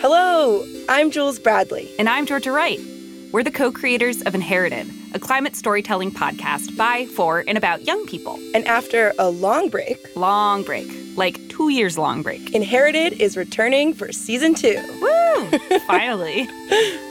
Hello, 0.00 0.66
I'm 0.88 1.10
Jules 1.10 1.38
Bradley. 1.38 1.90
And 1.98 2.08
I'm 2.08 2.26
Georgia 2.26 2.52
Wright. 2.52 2.80
We're 3.32 3.42
the 3.42 3.50
co 3.50 3.72
creators 3.72 4.22
of 4.22 4.34
Inherited, 4.34 4.90
a 5.14 5.18
climate 5.18 5.56
storytelling 5.56 6.10
podcast 6.12 6.76
by, 6.76 7.06
for, 7.06 7.42
and 7.46 7.56
about 7.56 7.86
young 7.86 8.06
people. 8.06 8.38
And 8.54 8.66
after 8.66 9.12
a 9.18 9.28
long 9.30 9.68
break, 9.68 9.98
long 10.16 10.62
break, 10.62 10.86
like 11.16 11.40
two 11.48 11.68
years 11.70 11.96
long 11.96 12.22
break, 12.22 12.54
Inherited 12.54 13.14
is 13.20 13.36
returning 13.36 13.94
for 13.94 14.12
season 14.12 14.54
two. 14.54 14.82
Woo! 15.00 15.58
Finally. 15.86 16.48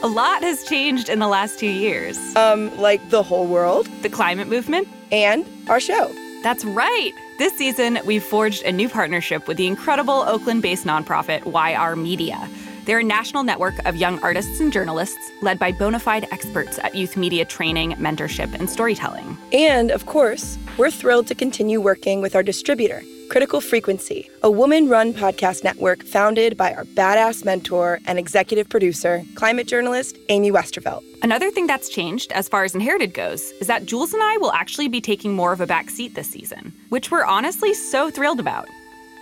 a 0.02 0.06
lot 0.08 0.42
has 0.42 0.64
changed 0.64 1.08
in 1.08 1.18
the 1.18 1.28
last 1.28 1.58
two 1.58 1.70
years. 1.70 2.18
Um, 2.36 2.76
like 2.78 3.10
the 3.10 3.22
whole 3.22 3.46
world, 3.46 3.88
the 4.02 4.08
climate 4.10 4.48
movement, 4.48 4.88
and 5.10 5.44
our 5.68 5.80
show. 5.80 6.12
That's 6.42 6.64
right. 6.64 7.12
This 7.38 7.56
season, 7.56 7.98
we've 8.04 8.22
forged 8.22 8.62
a 8.64 8.70
new 8.70 8.88
partnership 8.88 9.48
with 9.48 9.56
the 9.56 9.66
incredible 9.66 10.22
Oakland 10.28 10.62
based 10.62 10.84
nonprofit 10.84 11.44
YR 11.46 11.96
Media. 11.96 12.48
They're 12.84 12.98
a 12.98 13.04
national 13.04 13.44
network 13.44 13.74
of 13.86 13.96
young 13.96 14.22
artists 14.22 14.60
and 14.60 14.72
journalists 14.72 15.32
led 15.40 15.58
by 15.58 15.72
bona 15.72 15.98
fide 15.98 16.28
experts 16.30 16.78
at 16.78 16.94
youth 16.94 17.16
media 17.16 17.44
training, 17.46 17.92
mentorship, 17.92 18.52
and 18.52 18.68
storytelling. 18.68 19.38
And 19.52 19.90
of 19.90 20.04
course, 20.04 20.58
we're 20.76 20.90
thrilled 20.90 21.26
to 21.28 21.34
continue 21.34 21.80
working 21.80 22.20
with 22.20 22.36
our 22.36 22.42
distributor, 22.42 23.02
Critical 23.30 23.62
Frequency, 23.62 24.28
a 24.42 24.50
woman 24.50 24.88
run 24.88 25.14
podcast 25.14 25.64
network 25.64 26.04
founded 26.04 26.58
by 26.58 26.74
our 26.74 26.84
badass 26.84 27.42
mentor 27.44 28.00
and 28.06 28.18
executive 28.18 28.68
producer, 28.68 29.24
climate 29.34 29.66
journalist 29.66 30.18
Amy 30.28 30.50
Westervelt. 30.50 31.02
Another 31.22 31.50
thing 31.50 31.66
that's 31.66 31.88
changed 31.88 32.32
as 32.32 32.48
far 32.48 32.64
as 32.64 32.74
Inherited 32.74 33.14
goes 33.14 33.50
is 33.60 33.66
that 33.66 33.86
Jules 33.86 34.12
and 34.12 34.22
I 34.22 34.36
will 34.36 34.52
actually 34.52 34.88
be 34.88 35.00
taking 35.00 35.32
more 35.32 35.52
of 35.52 35.62
a 35.62 35.66
back 35.66 35.88
seat 35.88 36.14
this 36.14 36.28
season, 36.28 36.74
which 36.90 37.10
we're 37.10 37.24
honestly 37.24 37.72
so 37.72 38.10
thrilled 38.10 38.40
about. 38.40 38.68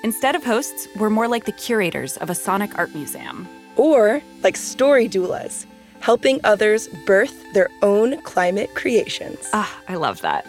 Instead 0.04 0.34
of 0.34 0.42
hosts, 0.42 0.88
we're 0.96 1.10
more 1.10 1.28
like 1.28 1.44
the 1.44 1.52
curators 1.52 2.16
of 2.16 2.28
a 2.28 2.34
sonic 2.34 2.76
art 2.76 2.92
museum. 2.92 3.48
Or 3.76 4.20
like 4.42 4.56
story 4.56 5.08
doulas, 5.08 5.64
helping 6.00 6.40
others 6.42 6.88
birth 7.06 7.52
their 7.52 7.68
own 7.82 8.20
climate 8.22 8.74
creations. 8.74 9.48
Ah, 9.52 9.80
I 9.88 9.94
love 9.94 10.20
that. 10.22 10.44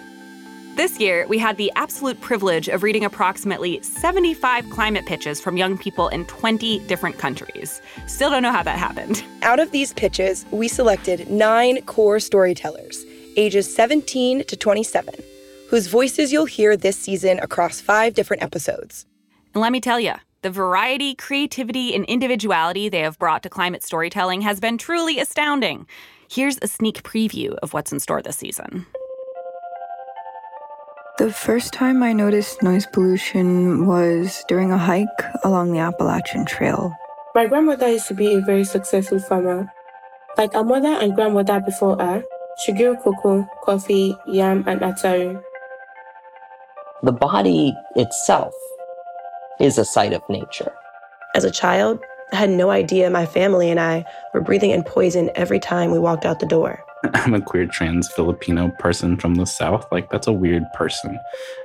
This 0.75 0.99
year, 0.99 1.27
we 1.27 1.37
had 1.37 1.57
the 1.57 1.71
absolute 1.75 2.19
privilege 2.19 2.67
of 2.67 2.81
reading 2.81 3.05
approximately 3.05 3.79
75 3.83 4.67
climate 4.71 5.05
pitches 5.05 5.39
from 5.39 5.55
young 5.55 5.77
people 5.77 6.07
in 6.07 6.25
20 6.25 6.79
different 6.87 7.19
countries. 7.19 7.79
Still 8.07 8.31
don't 8.31 8.41
know 8.41 8.51
how 8.51 8.63
that 8.63 8.79
happened. 8.79 9.23
Out 9.43 9.59
of 9.59 9.69
these 9.69 9.93
pitches, 9.93 10.47
we 10.49 10.67
selected 10.67 11.29
nine 11.29 11.83
core 11.83 12.19
storytellers, 12.19 13.05
ages 13.37 13.71
17 13.73 14.45
to 14.45 14.57
27, 14.57 15.13
whose 15.69 15.85
voices 15.85 16.33
you'll 16.33 16.45
hear 16.45 16.75
this 16.75 16.97
season 16.97 17.37
across 17.37 17.79
five 17.79 18.15
different 18.15 18.41
episodes. 18.41 19.05
And 19.53 19.61
let 19.61 19.71
me 19.71 19.79
tell 19.79 19.99
you, 19.99 20.13
the 20.41 20.49
variety, 20.49 21.13
creativity, 21.15 21.93
and 21.93 22.05
individuality 22.05 22.89
they 22.89 23.01
have 23.01 23.19
brought 23.19 23.43
to 23.43 23.49
climate 23.49 23.83
storytelling 23.83 24.41
has 24.41 24.59
been 24.59 24.77
truly 24.77 25.19
astounding. 25.19 25.87
Here's 26.29 26.57
a 26.61 26.67
sneak 26.67 27.03
preview 27.03 27.55
of 27.61 27.73
what's 27.73 27.91
in 27.91 27.99
store 27.99 28.21
this 28.21 28.37
season. 28.37 28.87
The 31.19 31.31
first 31.31 31.71
time 31.71 32.01
I 32.01 32.11
noticed 32.11 32.63
noise 32.63 32.87
pollution 32.87 33.85
was 33.85 34.43
during 34.47 34.71
a 34.71 34.77
hike 34.77 35.07
along 35.43 35.71
the 35.71 35.79
Appalachian 35.79 36.45
Trail. 36.45 36.91
My 37.35 37.45
grandmother 37.45 37.89
used 37.89 38.07
to 38.07 38.15
be 38.15 38.33
a 38.33 38.41
very 38.41 38.63
successful 38.63 39.19
farmer. 39.19 39.71
Like 40.35 40.55
our 40.55 40.63
mother 40.63 40.87
and 40.87 41.13
grandmother 41.13 41.59
before 41.59 41.97
her, 41.99 42.23
she 42.65 42.71
grew 42.71 42.95
cocoa, 42.97 43.47
coffee, 43.63 44.17
yam, 44.27 44.63
and 44.67 44.81
atari. 44.81 45.39
The 47.03 47.11
body 47.11 47.75
itself 47.95 48.53
is 49.59 49.77
a 49.77 49.85
site 49.85 50.13
of 50.13 50.21
nature. 50.29 50.71
As 51.35 51.43
a 51.43 51.51
child, 51.51 51.99
I 52.31 52.37
had 52.37 52.49
no 52.49 52.69
idea 52.71 53.09
my 53.09 53.25
family 53.25 53.69
and 53.69 53.79
I 53.79 54.05
were 54.33 54.41
breathing 54.41 54.71
in 54.71 54.83
poison 54.83 55.29
every 55.35 55.59
time 55.59 55.91
we 55.91 55.99
walked 55.99 56.25
out 56.25 56.39
the 56.39 56.45
door. 56.45 56.83
I'm 57.13 57.33
a 57.33 57.41
queer 57.41 57.67
trans 57.67 58.11
Filipino 58.11 58.69
person 58.79 59.17
from 59.17 59.35
the 59.35 59.45
South. 59.45 59.85
Like, 59.91 60.09
that's 60.09 60.27
a 60.27 60.33
weird 60.33 60.63
person 60.73 61.19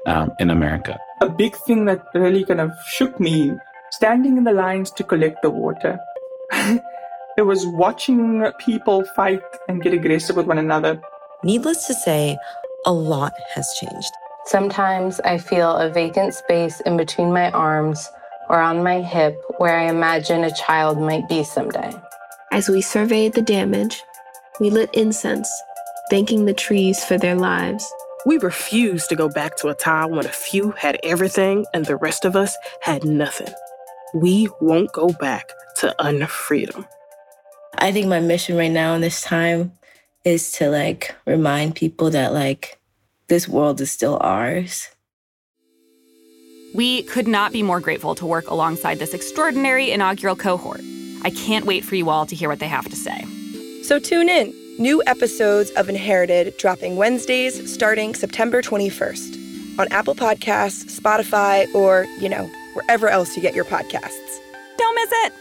um, 0.07 0.33
in 0.39 0.51
America. 0.51 0.99
A 1.21 1.29
big 1.29 1.57
thing 1.57 1.85
that 1.87 2.05
really 2.15 2.45
kind 2.45 2.61
of 2.61 2.73
shook 2.87 3.19
me 3.19 3.53
standing 3.91 4.37
in 4.37 4.45
the 4.45 4.53
lines 4.53 4.91
to 4.93 5.05
collect 5.05 5.43
the 5.43 5.51
water. 5.51 5.99
it 6.53 7.47
was 7.47 7.67
watching 7.67 8.45
people 8.59 9.05
fight 9.17 9.43
and 9.69 9.83
get 9.83 9.95
aggressive 9.95 10.37
with 10.37 10.47
one 10.47 10.59
another. 10.59 11.01
Needless 11.45 11.87
to 11.87 11.95
say, 11.95 12.37
a 12.85 12.93
lot 12.93 13.33
has 13.55 13.73
changed. 13.81 14.13
Sometimes 14.49 15.21
I 15.21 15.37
feel 15.37 15.77
a 15.77 15.91
vacant 15.91 16.33
space 16.33 16.81
in 16.87 16.97
between 16.97 17.35
my 17.35 17.51
arms 17.51 18.09
or 18.49 18.59
on 18.59 18.83
my 18.83 19.03
hip 19.03 19.39
where 19.59 19.79
I 19.79 19.91
imagine 19.91 20.43
a 20.43 20.51
child 20.51 20.99
might 20.99 21.29
be 21.29 21.45
someday. 21.45 21.93
As 22.51 22.67
we 22.71 22.81
surveyed 22.81 23.35
the 23.35 23.43
damage, 23.43 24.03
we 24.59 24.71
lit 24.71 24.89
incense, 24.95 25.53
thanking 26.09 26.47
the 26.47 26.55
trees 26.55 27.05
for 27.05 27.19
their 27.19 27.35
lives. 27.35 27.93
We 28.25 28.39
refused 28.39 29.11
to 29.11 29.17
go 29.17 29.29
back 29.29 29.59
to 29.59 29.69
a 29.69 29.75
time 29.75 30.13
when 30.13 30.25
a 30.25 30.31
few 30.31 30.71
had 30.71 30.99
everything 31.03 31.67
and 31.75 31.85
the 31.85 31.97
rest 31.97 32.25
of 32.25 32.35
us 32.35 32.57
had 32.81 33.05
nothing. 33.05 33.53
We 34.15 34.49
won't 34.63 34.93
go 34.93 35.11
back 35.21 35.53
to 35.81 35.95
unfreedom. 36.01 36.89
I 37.77 37.93
think 37.93 38.07
my 38.07 38.21
mission 38.21 38.57
right 38.57 38.73
now 38.73 38.95
in 38.95 39.03
this 39.03 39.21
time 39.21 39.73
is 40.25 40.53
to 40.53 40.71
like 40.71 41.15
remind 41.27 41.75
people 41.75 42.09
that 42.13 42.33
like 42.33 42.78
this 43.29 43.49
world 43.49 43.81
is 43.81 43.91
still 43.91 44.19
ours. 44.21 44.89
We 46.75 47.03
could 47.05 47.29
not 47.29 47.53
be 47.53 47.63
more 47.63 47.81
grateful 47.81 48.15
to 48.17 48.27
work 48.27 48.49
alongside 48.49 48.99
this 48.99 49.15
extraordinary 49.15 49.91
inaugural 49.91 50.37
cohort. 50.37 50.81
I 51.23 51.31
can't 51.31 51.67
wait 51.67 51.85
for 51.85 51.95
you 51.95 52.11
all 52.11 52.27
to 52.27 52.37
hear 52.37 52.49
what 52.49 52.59
they 52.59 52.69
have 52.69 52.89
to 52.89 52.97
say. 52.97 53.25
So 53.83 53.99
tune 53.99 54.29
in. 54.29 54.55
New 54.79 55.03
episodes 55.07 55.71
of 55.71 55.89
Inherited 55.89 56.57
dropping 56.57 56.97
Wednesdays 56.97 57.73
starting 57.73 58.15
September 58.15 58.63
21st 58.63 59.79
on 59.79 59.89
Apple 59.91 60.15
Podcasts, 60.15 61.01
Spotify, 61.01 61.73
or, 61.75 62.07
you 62.21 62.29
know, 62.29 62.49
wherever 62.75 63.09
else 63.09 63.35
you 63.35 63.43
get 63.43 63.55
your 63.55 63.65
podcasts. 63.65 64.39
Don't 64.77 64.95
miss 64.95 65.11
it! 65.13 65.33